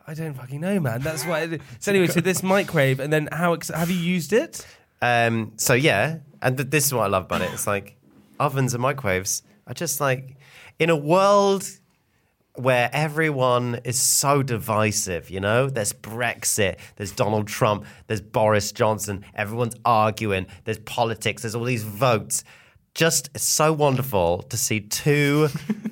[0.07, 1.01] I don't fucking know, man.
[1.01, 1.41] That's why.
[1.41, 4.65] It, so anyway, so this microwave, and then how ex- have you used it?
[5.01, 7.49] Um, so yeah, and th- this is what I love about it.
[7.53, 7.95] It's like
[8.39, 10.37] ovens and microwaves are just like
[10.79, 11.67] in a world
[12.55, 15.69] where everyone is so divisive, you know?
[15.69, 21.83] There's Brexit, there's Donald Trump, there's Boris Johnson, everyone's arguing, there's politics, there's all these
[21.83, 22.43] votes.
[22.93, 25.49] Just so wonderful to see two,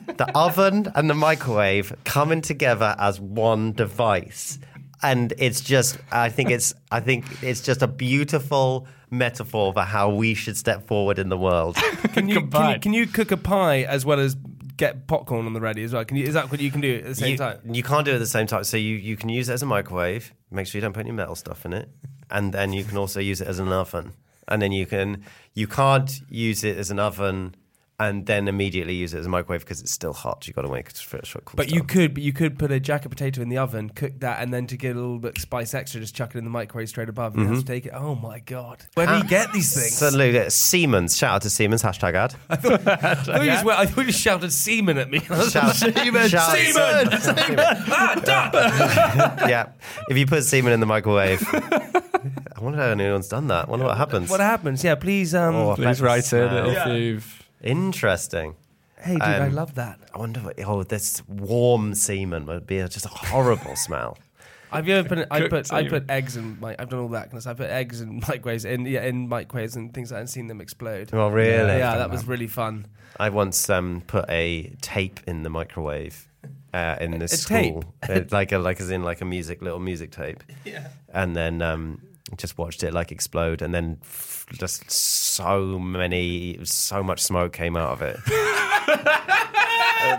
[0.08, 4.58] the oven and the microwave coming together as one device.
[5.02, 10.10] And it's just, I think it's, I think it's just a beautiful metaphor for how
[10.10, 11.76] we should step forward in the world.
[12.14, 14.36] Can you, can you can you cook a pie as well as
[14.78, 16.06] get popcorn on the ready as well?
[16.06, 16.26] Can you?
[16.26, 17.60] Is that what you can do at the same you, time?
[17.64, 18.64] You can't do it at the same time.
[18.64, 20.34] So you, you can use it as a microwave.
[20.52, 21.90] Make sure you don't put any metal stuff in it,
[22.30, 24.14] and then you can also use it as an oven.
[24.48, 25.24] And then you can
[25.54, 27.56] you can't use it as an oven
[28.00, 30.48] and then immediately use it as a microwave because it's still hot.
[30.48, 31.88] You got to wait for it to cool But you down.
[31.88, 34.66] could, but you could put a jacket potato in the oven, cook that, and then
[34.68, 37.38] to get a little bit spice extra, just chuck it in the microwave straight above.
[37.38, 37.94] You have to take it.
[37.96, 38.84] Oh my god!
[38.96, 39.96] Where do you get these things?
[39.96, 41.16] So Siemens.
[41.16, 41.84] Shout out to Siemens.
[41.84, 42.36] Hashtag ad.
[42.50, 45.20] I thought, you just, went- I thought you shouted semen at me.
[45.50, 49.50] Shout, Semen, shout- semen, ah, done.
[49.50, 49.70] yeah.
[50.10, 53.68] If you put semen in the microwave, I wonder how anyone's done that.
[53.68, 54.30] I wonder what happens.
[54.30, 54.84] What happens?
[54.84, 55.36] Yeah, please.
[55.36, 56.70] Um, Oh, Please write in smell.
[56.70, 56.94] if Yeah.
[56.94, 57.43] you've.
[57.64, 58.56] Interesting.
[59.02, 60.00] hey, dude, I um, love that.
[60.14, 60.60] I wonder what.
[60.66, 64.18] Oh, this warm semen would be just a horrible smell.
[64.74, 67.26] I've ever put I Cooked put I put eggs in my I've done all that
[67.26, 67.60] kind of stuff.
[67.60, 70.48] I put eggs in microwaves in yeah in microwaves and things like that and seen
[70.48, 71.12] them explode.
[71.14, 71.78] Oh, really?
[71.78, 72.88] Yeah, that was really fun.
[73.20, 76.28] I once um, put a tape in the microwave
[76.74, 79.80] uh, in the A school, Uh, like a, like as in like a music little
[79.80, 80.44] music tape.
[80.66, 80.88] Yeah.
[81.14, 82.02] And then um,
[82.38, 87.76] just watched it like explode, and then f- just so many, so much smoke came
[87.78, 88.20] out of it.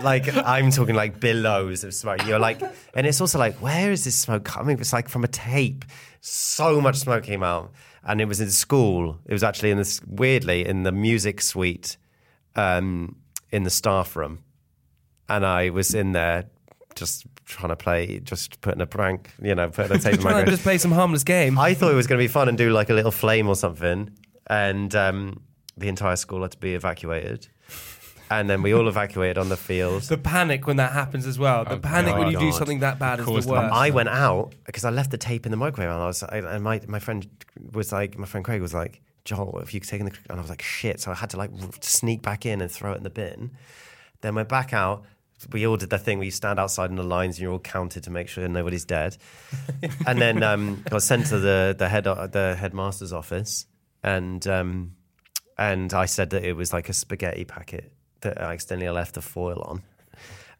[0.01, 2.25] Like I'm talking like billows of smoke.
[2.25, 2.59] You're like,
[2.95, 4.79] and it's also like, where is this smoke coming?
[4.79, 5.85] It's like from a tape.
[6.21, 7.71] So much smoke came out,
[8.03, 9.19] and it was in school.
[9.25, 11.97] It was actually in this weirdly in the music suite,
[12.55, 13.15] um,
[13.51, 14.43] in the staff room,
[15.29, 16.45] and I was in there
[16.95, 20.31] just trying to play, just putting a prank, you know, putting a tape in my.
[20.31, 21.59] Trying to just play some harmless game.
[21.59, 23.55] I thought it was going to be fun and do like a little flame or
[23.55, 24.09] something,
[24.47, 25.41] and um,
[25.77, 27.47] the entire school had to be evacuated,
[28.29, 30.03] and then we all evacuated on the field.
[30.03, 31.63] the panic when that happens as well.
[31.65, 32.57] The Oh, panic when you do God.
[32.57, 33.73] something that bad is the the- worst.
[33.73, 36.37] I went out because I left the tape in the microwave, and I was, I,
[36.37, 37.27] and my my friend
[37.73, 40.39] was like, my friend Craig was like, Joel, if you could take in the, and
[40.39, 40.99] I was like, shit.
[41.01, 43.51] So I had to like r- sneak back in and throw it in the bin.
[44.21, 45.03] Then went back out.
[45.51, 47.59] We all did the thing where you stand outside in the lines and you're all
[47.59, 49.17] counted to make sure nobody's dead.
[50.07, 53.65] and then um, got sent to the the head the headmaster's office,
[54.01, 54.95] and um,
[55.57, 59.21] and I said that it was like a spaghetti packet that I accidentally left the
[59.21, 59.83] foil on.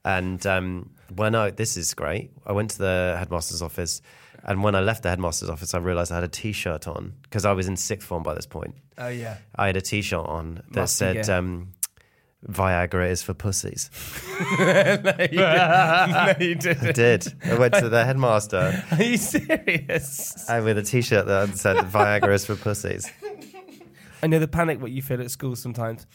[0.05, 4.01] And um, when I, this is great, I went to the headmaster's office.
[4.43, 7.13] And when I left the headmaster's office, I realized I had a t shirt on
[7.23, 8.75] because I was in sixth form by this point.
[8.99, 9.37] oh yeah.
[9.55, 11.69] I had a t shirt on that Must said, um,
[12.47, 13.89] Viagra is for pussies.
[14.59, 16.87] no, you didn't.
[16.87, 17.33] I did.
[17.43, 20.47] I went to the headmaster Are you serious?
[20.49, 23.09] uh, with a t shirt that said, Viagra is for pussies.
[24.21, 26.05] I know the panic what you feel at school sometimes.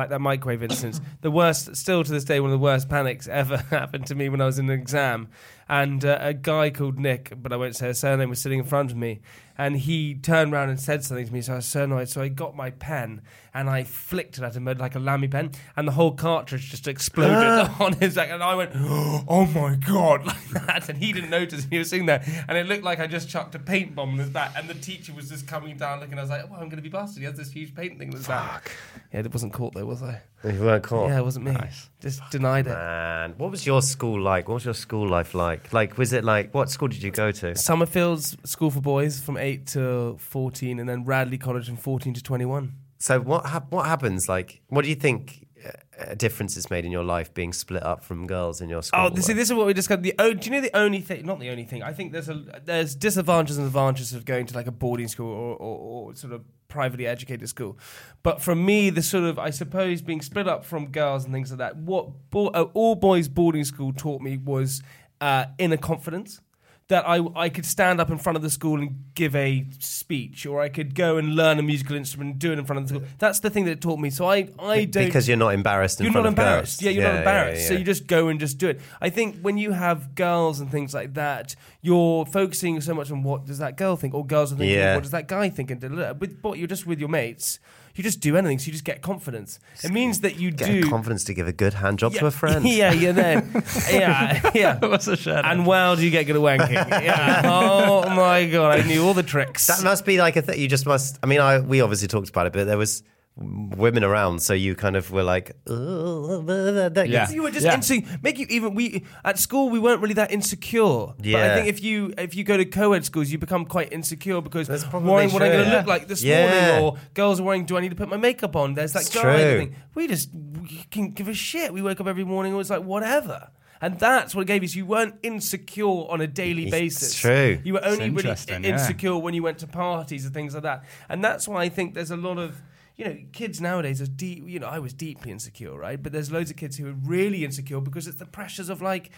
[0.00, 1.00] Like that microwave instance.
[1.20, 4.28] the worst, still to this day, one of the worst panics ever happened to me
[4.28, 5.28] when I was in an exam.
[5.68, 8.64] And uh, a guy called Nick, but I won't say his surname, was sitting in
[8.64, 9.20] front of me.
[9.56, 11.42] And he turned around and said something to me.
[11.42, 12.08] So I was so annoyed.
[12.08, 13.20] So I got my pen
[13.54, 15.52] and I flicked it at him like a Lamy pen.
[15.76, 18.30] And the whole cartridge just exploded on his back.
[18.30, 20.88] And I went, oh my God, like that.
[20.88, 21.66] And he didn't notice.
[21.70, 22.24] He was sitting there.
[22.48, 24.54] And it looked like I just chucked a paint bomb on his back.
[24.56, 26.18] And the teacher was just coming down looking.
[26.18, 27.20] I was like, oh, I'm going to be busted.
[27.20, 28.72] He has this huge paint thing his back.
[29.12, 30.22] Yeah, it wasn't caught though, was I?
[30.42, 31.10] You weren't caught.
[31.10, 31.56] Yeah, it wasn't me.
[32.00, 32.74] Just denied it.
[32.74, 34.48] And what was your school like?
[34.48, 35.72] What was your school life like?
[35.72, 37.54] Like, was it like what school did you go to?
[37.56, 42.14] Summer Fields School for Boys from 8 to 14, and then Radley College from 14
[42.14, 42.72] to 21.
[42.98, 44.28] So what hap- what happens?
[44.28, 47.82] Like, what do you think uh, a difference is made in your life being split
[47.82, 49.00] up from girls in your school?
[49.06, 50.02] Oh, this, see, this is what we discussed.
[50.02, 51.26] The oh, do you know the only thing?
[51.26, 51.82] Not the only thing.
[51.82, 55.28] I think there's a there's disadvantages and advantages of going to like a boarding school
[55.30, 55.78] or, or,
[56.10, 57.78] or sort of privately educated school.
[58.22, 61.50] But for me, the sort of I suppose being split up from girls and things
[61.50, 61.76] like that.
[61.76, 64.82] What bo- uh, all boys boarding school taught me was
[65.20, 66.40] uh, inner confidence.
[66.90, 70.44] That I, I could stand up in front of the school and give a speech,
[70.44, 72.88] or I could go and learn a musical instrument and do it in front of
[72.88, 73.08] the school.
[73.18, 74.10] That's the thing that it taught me.
[74.10, 76.82] So I, I don't because you're not embarrassed you're not embarrassed.
[76.82, 77.62] Yeah, you're not embarrassed.
[77.62, 77.78] yeah, So yeah.
[77.78, 78.80] you just go and just do it.
[79.00, 83.22] I think when you have girls and things like that, you're focusing so much on
[83.22, 84.94] what does that girl think, or girls are thinking, Yeah.
[84.96, 86.12] what does that guy think, and da, da, da.
[86.14, 87.60] with but you're just with your mates.
[87.94, 89.58] You just do anything, so you just get confidence.
[89.82, 92.26] It means that you Get do confidence to give a good hand job yeah, to
[92.26, 92.64] a friend.
[92.70, 93.50] Yeah, yeah, then
[93.90, 94.78] yeah, yeah.
[94.86, 95.46] What's a shadow?
[95.46, 96.72] And well, do you get good at wanking?
[96.72, 97.42] Yeah.
[97.44, 99.66] Oh my god, I knew all the tricks.
[99.66, 100.60] That must be like a thing.
[100.60, 101.18] You just must.
[101.22, 103.02] I mean, I we obviously talked about it, but there was
[103.40, 107.30] women around, so you kind of were like, "Ugh, that Yeah.
[107.30, 107.74] You were just Yeah.
[107.74, 108.18] insecure.
[108.22, 111.14] Make you even we at school we weren't really that insecure.
[111.18, 114.40] But I think if you if you go to co-ed schools, you become quite insecure
[114.40, 116.50] because That's probably worrying what I'm going to look like this Yeah.
[116.50, 118.74] morning, or girls are worrying, do I need to put my makeup on?
[118.74, 119.58] There's that It's guy true.
[119.60, 119.76] thing.
[119.94, 121.72] We just we can give a shit.
[121.72, 123.48] We wake up every morning and it was like whatever.
[123.82, 124.74] And that's what it gave us.
[124.74, 127.14] You weren't insecure on a daily It's basis.
[127.14, 127.58] true.
[127.64, 128.72] You were only really interesting, yeah.
[128.72, 130.84] insecure when you went to parties and things like that.
[131.08, 132.60] And that's why I think there's a lot of
[133.00, 134.46] you know, kids nowadays are deep.
[134.46, 136.00] You know, I was deeply insecure, right?
[136.00, 139.10] But there's loads of kids who are really insecure because it's the pressures of like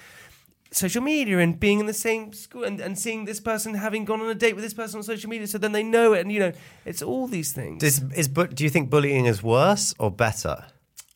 [0.70, 4.20] social media and being in the same school and, and seeing this person having gone
[4.20, 5.48] on a date with this person on social media.
[5.48, 6.52] So then they know it, and you know,
[6.84, 7.82] it's all these things.
[7.82, 10.66] Is, is do you think bullying is worse or better?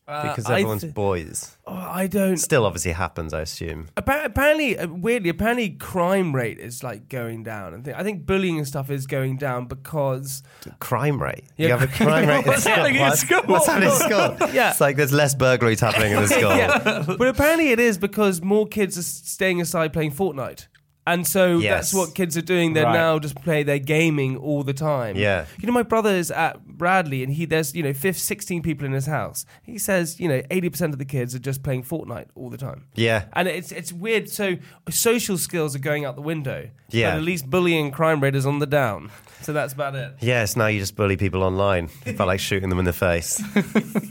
[0.07, 1.57] Because Uh, I everyone's th- boys.
[1.67, 2.37] oh, I don't.
[2.37, 3.33] Still, obviously, happens.
[3.33, 3.87] I assume.
[3.97, 7.73] Apparently, uh, weirdly, apparently, crime rate is like going down.
[7.73, 10.43] And I think bullying and stuff is going down because
[10.79, 11.43] Crime rate.
[11.57, 11.65] Yeah.
[11.67, 12.45] You have a crime rate.
[12.47, 13.17] What's happening in What?
[13.17, 13.41] school?
[13.47, 13.95] What's happening in
[14.39, 14.49] school?
[14.53, 14.69] Yeah.
[14.71, 16.55] It's like there's less burglaries happening in the school.
[16.55, 17.03] yeah.
[17.05, 20.67] But apparently it is because more kids are staying aside playing Fortnite.
[21.07, 21.71] And so Yes.
[21.91, 22.73] that's what kids are doing.
[22.73, 22.93] They're Right.
[22.93, 25.15] now just play they're gaming all the time.
[25.15, 25.45] Yeah.
[25.59, 28.85] You know, my brother is at Radley and he there's, you know, 5, 16 people
[28.85, 29.45] in his house.
[29.63, 32.83] He says, you know, 80% of the kids are just playing Fortnite all the time.
[32.95, 33.23] Yeah.
[33.33, 34.29] And it's it's weird.
[34.29, 34.57] So
[34.89, 36.67] social skills are going out the window.
[36.91, 37.11] Yeah.
[37.11, 39.09] But at least bullying crime rate is on the down.
[39.41, 40.11] So that's about it.
[40.19, 41.89] Yes, now you just bully people online.
[42.05, 43.41] I felt like shooting them in the face.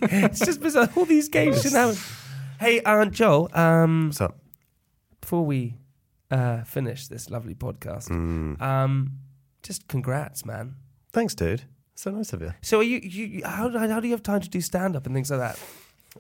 [0.09, 0.89] It's just bizarre.
[0.97, 1.97] All these games happen.
[2.61, 4.39] Hey, Aunt Joel, um, What's up?
[5.21, 5.75] before we
[6.31, 8.61] uh, finish this lovely podcast, Mm.
[8.61, 9.13] um,
[9.63, 10.75] just congrats, man.
[11.13, 11.63] Thanks, dude.
[11.95, 12.53] So nice of you.
[12.63, 15.15] So, are you, you how, how do you have time to do stand up and
[15.15, 15.59] things like that?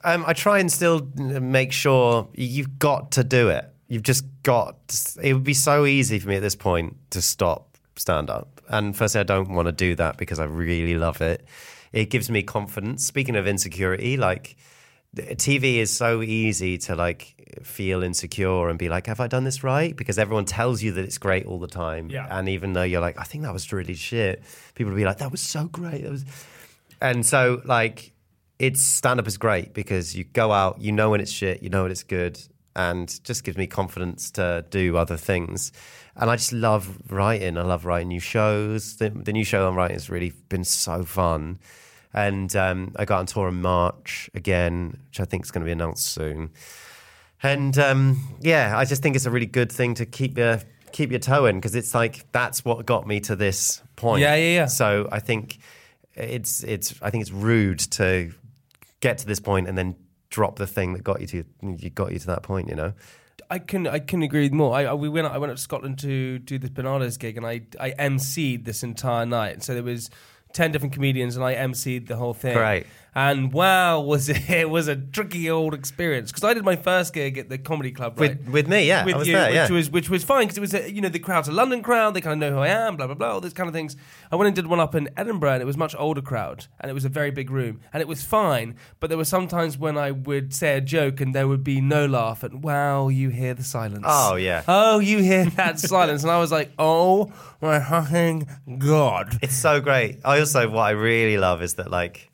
[0.05, 3.65] Um, I try and still make sure you've got to do it.
[3.89, 4.77] You've just got.
[5.23, 8.61] It would be so easy for me at this point to stop stand up.
[8.69, 11.47] And firstly, I don't want to do that because I really love it.
[11.93, 13.07] It gives me confidence.
[13.07, 14.57] Speaking of insecurity, like
[15.17, 19.63] TV is so easy to like feel insecure and be like, "Have I done this
[19.63, 22.27] right?" Because everyone tells you that it's great all the time, Yeah.
[22.31, 24.43] and even though you're like, "I think that was really shit,"
[24.75, 26.25] people will be like, "That was so great." That was,
[27.01, 28.13] and so like,
[28.59, 31.69] it's stand up is great because you go out, you know when it's shit, you
[31.69, 32.39] know when it's good,
[32.75, 35.73] and just gives me confidence to do other things.
[36.19, 37.59] And I just love writing.
[37.59, 38.97] I love writing new shows.
[38.97, 41.59] The, the new show I'm writing has really been so fun.
[42.15, 45.67] And um, I got on tour in March again, which I think is going to
[45.67, 46.49] be announced soon.
[47.43, 50.61] And um, yeah, I just think it's a really good thing to keep your
[50.93, 54.23] keep your toe in because it's like that's what got me to this point.
[54.23, 54.67] Yeah, yeah, yeah.
[54.67, 55.59] So I think
[56.15, 58.33] it's it's I think it's rude to
[59.01, 59.97] get to this point and then
[60.31, 62.69] drop the thing that got you to you got you to that point.
[62.69, 62.93] You know.
[63.49, 64.75] I can I can agree more.
[64.75, 67.47] I, I we went I went up to Scotland to do this Barnardo's gig and
[67.47, 69.63] I I emceed this entire night.
[69.63, 70.11] So there was
[70.53, 72.57] ten different comedians and I emceed the whole thing.
[72.57, 72.87] Great.
[73.17, 77.15] And wow, was it, it was a tricky old experience because I did my first
[77.15, 78.39] gig at the comedy club right?
[78.39, 79.71] With- with me, yeah, with I was you, there, which yeah.
[79.71, 82.13] was which was fine because it was a, you know the crowd's a London crowd,
[82.13, 83.97] they kind of know who I am, blah blah blah, all those kind of things.
[84.31, 86.91] I went and did one up in Edinburgh, and it was much older crowd, and
[86.91, 88.77] it was a very big room, and it was fine.
[89.01, 91.81] But there were some times when I would say a joke and there would be
[91.81, 94.05] no laugh, and wow, you hear the silence.
[94.07, 94.63] Oh, yeah.
[94.69, 99.39] oh, you hear that silence, and I was like, oh my fucking god.
[99.41, 100.19] It's so great.
[100.23, 102.31] I also what I really love is that like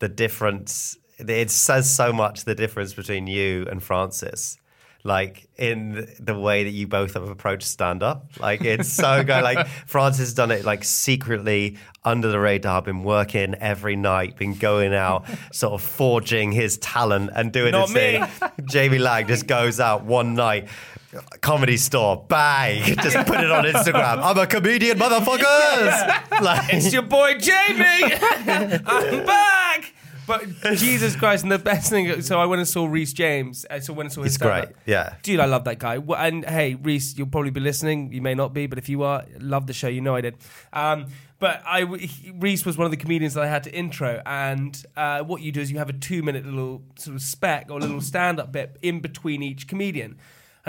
[0.00, 0.98] the difference.
[1.18, 4.56] It says so much the difference between you and Francis.
[5.02, 9.42] Like in the way that you both have approached stand up, like it's so good.
[9.42, 14.52] Like Francis has done it like secretly under the radar, been working every night, been
[14.54, 18.20] going out, sort of forging his talent and doing Not his thing.
[18.22, 18.28] me.
[18.66, 20.68] Jamie Laing just goes out one night,
[21.40, 24.22] comedy store, bang, just put it on Instagram.
[24.22, 26.16] I'm a comedian, motherfuckers.
[26.40, 28.14] Like, It's your boy Jamie.
[28.86, 29.92] I'm back.
[30.26, 30.44] But
[30.76, 32.22] Jesus Christ, and the best thing.
[32.22, 33.66] So I went and saw Rhys James.
[33.68, 35.16] uh, So when I saw his He's great, yeah.
[35.22, 35.96] dude, I love that guy.
[35.96, 38.12] And hey, Rhys, you'll probably be listening.
[38.12, 39.88] You may not be, but if you are, love the show.
[39.88, 40.36] You know I did.
[40.72, 41.06] Um,
[41.40, 41.80] but I,
[42.38, 44.22] Rhys was one of the comedians that I had to intro.
[44.24, 47.80] And uh, what you do is you have a two-minute little sort of spec or
[47.80, 50.16] little stand-up bit in between each comedian.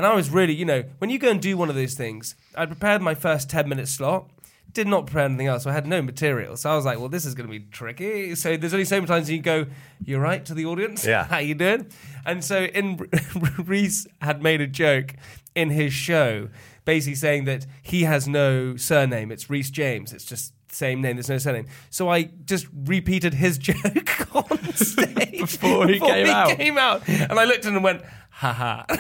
[0.02, 2.36] And I was really, you know, when you go and do one of those things,
[2.56, 4.32] I prepared my first ten-minute slot
[4.74, 5.64] did not prepare anything else.
[5.66, 6.58] So I had no material.
[6.58, 8.34] So I was like, well, this is going to be tricky.
[8.34, 9.68] So there's only so many times you go,
[10.04, 11.06] you're right to the audience.
[11.06, 11.26] Yeah.
[11.26, 11.86] How you doing?
[12.26, 12.98] And so in
[13.60, 15.14] Rhys had made a joke
[15.54, 16.50] in his show,
[16.84, 19.32] basically saying that he has no surname.
[19.32, 20.14] It's Rhys James.
[20.14, 21.18] It's just same name.
[21.18, 21.68] There's no surname.
[21.90, 26.58] So I just repeated his joke on stage Before he came out.
[26.58, 27.08] came out.
[27.08, 28.84] And I looked at him and went, haha.
[28.89, 29.00] and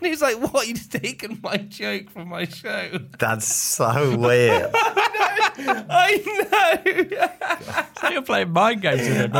[0.00, 0.66] he's like, what?
[0.66, 2.98] You've taken my joke from my show.
[3.18, 4.74] That's so weird.
[5.90, 7.88] I know.
[8.00, 9.36] So you're playing mind games with him.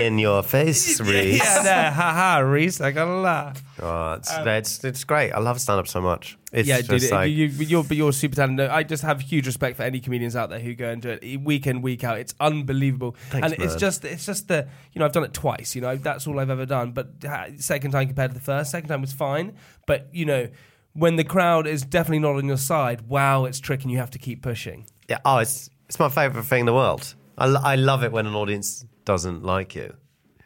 [0.00, 1.38] In your face, Rhys.
[1.38, 2.80] yeah, no, haha, Rhys.
[2.80, 3.62] I gotta laugh.
[3.80, 5.32] Oh, it's, um, it's, it's great.
[5.32, 6.38] I love stand up so much.
[6.52, 8.70] It's yeah, just dude, like, you, you, you're, but you're super talented.
[8.70, 11.40] I just have huge respect for any comedians out there who go and do it
[11.40, 12.18] week in, week out.
[12.18, 15.74] It's unbelievable, Thanks, and it's just, it's just the, you know, I've done it twice.
[15.74, 16.92] You know, that's all I've ever done.
[16.92, 19.56] But uh, second time compared to the first, second time was fine.
[19.86, 20.48] But you know,
[20.92, 23.82] when the crowd is definitely not on your side, wow, it's tricky.
[23.84, 24.86] and You have to keep pushing.
[25.08, 27.14] Yeah, oh, it's, it's my favorite thing in the world.
[27.36, 29.94] I, I love it when an audience doesn't like you.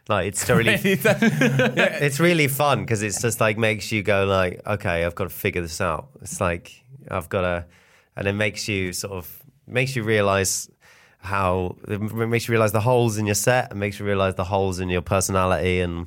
[0.08, 5.04] Like it's really, it's really fun because it's just like makes you go like, okay,
[5.04, 6.08] I've got to figure this out.
[6.22, 7.66] It's like I've got to,
[8.16, 10.70] and it makes you sort of makes you realize
[11.18, 14.44] how it makes you realize the holes in your set and makes you realize the
[14.44, 16.06] holes in your personality and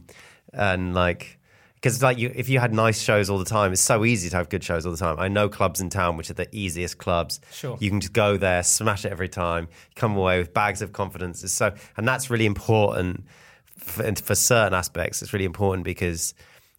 [0.53, 1.37] and like
[1.82, 4.36] because like you if you had nice shows all the time it's so easy to
[4.38, 5.17] have good shows all the time.
[5.20, 7.41] I know clubs in town which are the easiest clubs.
[7.52, 7.78] Sure.
[7.80, 11.44] you can just go there smash it every time come away with bags of confidence.
[11.44, 13.26] It's so and that's really important
[13.65, 16.34] for, and for certain aspects it's really important because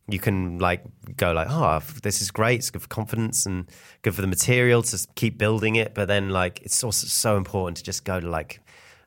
[0.08, 0.82] you can like
[1.16, 3.70] go like oh this is great it's good for confidence and
[4.02, 5.94] good for the material to keep building it.
[5.94, 8.60] But then like it's also so important to just go to like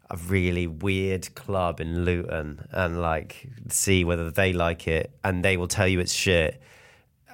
[0.10, 5.58] a really weird club in Luton and like see whether they like it and they
[5.58, 6.62] will tell you it's shit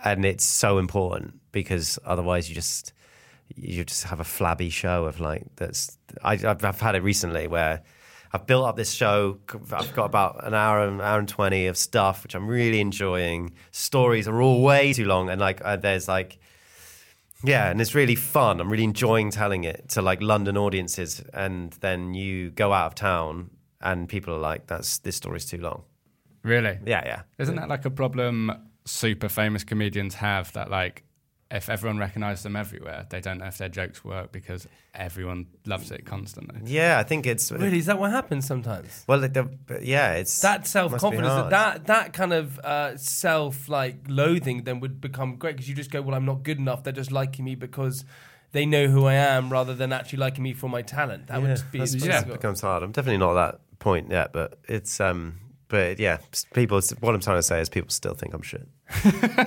[0.03, 2.93] and it's so important because otherwise you just
[3.55, 7.47] you just have a flabby show of like that's I, I've, I've had it recently
[7.47, 7.83] where
[8.33, 9.39] I've built up this show.
[9.73, 13.53] I've got about an hour and hour and twenty of stuff, which I'm really enjoying.
[13.71, 16.39] Stories are all way too long, and like uh, there's like
[17.43, 18.59] yeah, and it's really fun.
[18.59, 22.95] I'm really enjoying telling it to like London audiences, and then you go out of
[22.95, 23.51] town,
[23.81, 25.83] and people are like, "That's this story's too long."
[26.43, 26.79] Really?
[26.85, 27.21] Yeah, yeah.
[27.37, 28.51] Isn't that like a problem
[28.85, 31.03] super famous comedians have that like
[31.51, 35.91] if everyone recognizes them everywhere, they don't know if their jokes work because everyone loves
[35.91, 36.61] it constantly.
[36.65, 39.03] Yeah, I think it's Really, is that what happens sometimes?
[39.07, 39.19] well.
[39.19, 39.49] The,
[39.81, 45.01] yeah, it's that self confidence, that that kind of uh, self like loathing, then would
[45.01, 46.83] become great because you just go, well, I'm not good enough.
[46.83, 48.05] They're just liking me because
[48.53, 51.27] they know who I am, rather than actually liking me for my talent.
[51.27, 52.21] That Yeah, would be yeah.
[52.21, 52.83] it becomes hard.
[52.83, 55.39] I'm definitely not at that point yet, but it's um,
[55.71, 56.17] but yeah,
[56.53, 56.79] people.
[56.99, 58.67] What I'm trying to say is people still think I'm shit.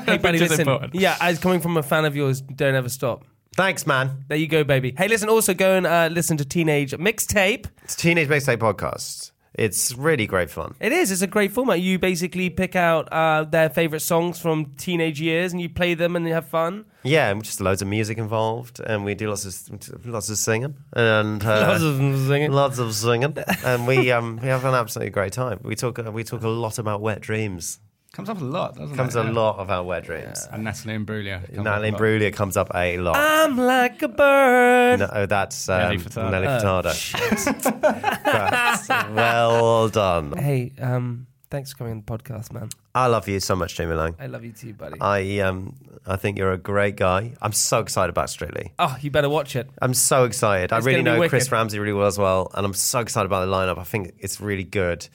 [0.07, 0.61] Hey, buddy, Which is listen.
[0.63, 0.95] important.
[0.97, 3.25] Yeah, as coming from a fan of yours, don't ever stop.
[3.55, 4.25] Thanks, man.
[4.27, 4.93] There you go, baby.
[4.99, 5.29] Hey, listen.
[5.29, 7.67] Also, go and uh, listen to Teenage Mixtape.
[7.85, 9.31] It's Teenage Mixtape Podcast.
[9.55, 10.75] It's really great fun.
[10.81, 11.13] It is.
[11.13, 11.81] It's a great format.
[11.81, 16.17] You basically pick out uh, their favorite songs from teenage years, and you play them,
[16.17, 16.87] and you have fun.
[17.05, 20.75] Yeah, and just loads of music involved, and we do lots of lots of singing
[20.95, 22.51] and uh, Lots of singing.
[22.53, 25.61] lots of singing, and we um we have an absolutely great time.
[25.63, 27.79] We talk we talk a lot about wet dreams.
[28.13, 29.21] Comes up a lot, doesn't Comes it?
[29.21, 29.33] a Yeah.
[29.33, 30.47] lot of our wet dreams.
[30.53, 31.43] And Natalie Imbruglia.
[31.43, 31.99] comes up Natalie a lot.
[31.99, 33.17] Imbruglia comes up a lot.
[33.17, 35.01] I'm like a bird.
[35.01, 36.31] no, that's um, Nelly Furtado.
[36.31, 37.73] Nelly Oh, Furtado.
[38.25, 40.33] That's- well done.
[40.39, 42.69] Hey, um, thanks for coming on the podcast, man.
[42.95, 44.15] I love you so much, Jamie Laing.
[44.21, 45.01] I love you too, buddy.
[45.01, 45.75] I um,
[46.07, 47.33] I think you're a great guy.
[47.41, 48.73] I'm so excited about Strictly.
[48.79, 49.71] oh, you better watch it.
[49.81, 50.73] I'm so excited.
[50.73, 51.51] I really know Chris.
[51.51, 53.79] Ramsey really well as well, and I'm so excited about the lineup.
[53.79, 55.09] I think it's really good,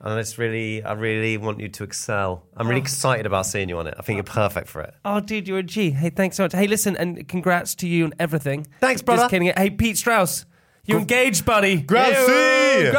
[0.00, 2.44] and it's really, I really want you to excel.
[2.56, 2.68] I'm Oh.
[2.70, 3.94] really excited about seeing you on it.
[3.98, 4.94] I think you're perfect for it.
[5.04, 5.90] Oh, dude, you're a G.
[5.90, 6.52] Hey, thanks so much.
[6.52, 8.66] Hey, listen, and congrats to you and everything.
[8.80, 9.22] Thanks, brother.
[9.22, 9.52] Just kidding.
[9.56, 10.46] Hey, Pete Strauss,
[10.84, 11.80] you engaged, buddy.
[11.82, 12.90] Grazie.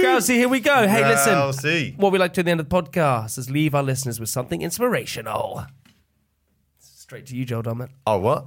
[0.00, 0.86] Grazie, here we go.
[0.86, 1.32] Hey, listen.
[1.34, 1.94] Grazie.
[1.96, 4.20] What we like to do at the end of the podcast is leave our listeners
[4.20, 5.66] with something inspirational.
[7.12, 7.90] Straight to you, Joel Dommett.
[8.06, 8.46] Oh what?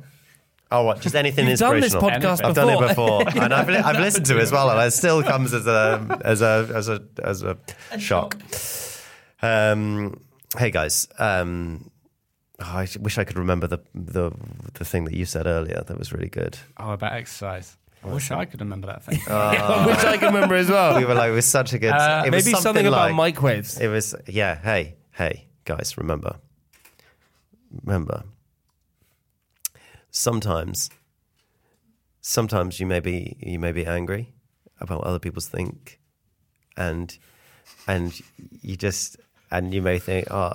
[0.72, 1.00] Oh what?
[1.00, 2.32] Just anything You've done this inspirational.
[2.32, 2.72] podcast I've before.
[2.72, 5.22] done it before, and I've, li- I've listened to it as well, and it still
[5.22, 7.60] comes as a as a as a as a
[8.00, 8.36] shock.
[9.44, 10.20] Um,
[10.58, 11.92] hey guys, um,
[12.60, 14.32] oh, I wish I could remember the the
[14.74, 15.84] the thing that you said earlier.
[15.86, 16.58] That was really good.
[16.78, 17.78] Oh, about exercise.
[18.04, 19.20] I wish I could remember that thing.
[19.20, 20.98] Which I can remember as well.
[20.98, 21.92] We were like, it was such a good.
[21.94, 23.80] Uh, it was Maybe something, about like, microwaves.
[23.80, 24.60] It was yeah.
[24.60, 26.38] Hey hey guys, remember
[27.84, 28.24] remember.
[30.18, 30.90] Sometimes,
[32.22, 34.34] sometimes you may be you may be angry
[34.80, 36.00] about what other people think,
[36.78, 37.18] and
[37.86, 38.22] and
[38.62, 39.18] you just
[39.52, 40.54] and you may think, oh,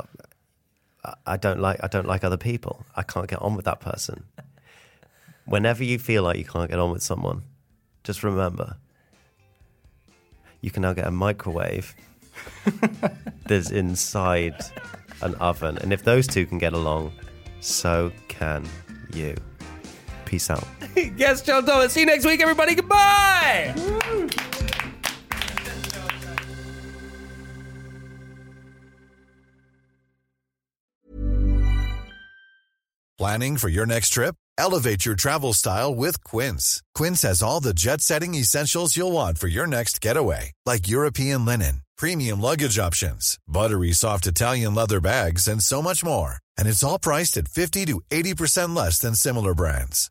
[1.05, 2.87] I- I don't like I don't like other people.
[2.97, 4.25] I can't get on with that person.
[5.45, 7.43] Whenever you feel like you can't get on with someone,
[8.03, 8.79] just remember
[10.63, 11.95] you can now get a microwave
[13.47, 14.57] that's inside
[15.21, 15.77] an oven.
[15.83, 17.13] And if those two can get along,
[17.61, 18.67] so can
[19.13, 19.35] you.
[20.31, 20.64] Peace out.
[21.16, 21.91] yes, Joe Dommett.
[21.91, 22.76] See you next week, everybody.
[22.76, 23.74] Goodbye.
[33.18, 34.37] Planning for your next trip?
[34.57, 36.81] Elevate your travel style with Quince.
[36.95, 41.45] Quince has all the jet setting essentials you'll want for your next getaway, like European
[41.45, 46.37] linen, premium luggage options, buttery soft Italian leather bags, and so much more.
[46.57, 50.11] And it's all priced at 50 to 80% less than similar brands.